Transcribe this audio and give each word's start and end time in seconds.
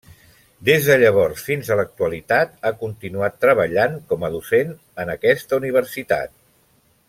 Des 0.69 0.87
de 0.91 0.95
llavors 1.01 1.43
fins 1.49 1.67
a 1.67 1.77
l'actualitat 1.79 2.57
ha 2.69 2.73
continuat 2.79 3.37
treballant 3.45 4.01
com 4.13 4.25
a 4.29 4.33
docent 4.39 4.75
en 5.05 5.15
aquesta 5.19 5.61
universitat. 5.63 6.35